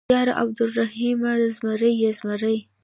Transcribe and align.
_ياره 0.13 0.33
عبرالرحيمه، 0.41 1.31
زمری 1.55 1.91
يې 2.01 2.09
زمری. 2.17 2.57